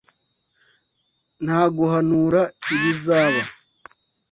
Nta 1.45 1.59
guhanura 1.77 2.41
ibizaba. 2.75 3.41